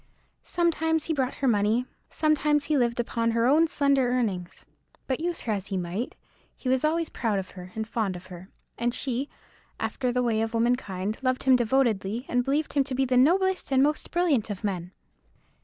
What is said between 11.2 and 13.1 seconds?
loved him devotedly, and believed him to be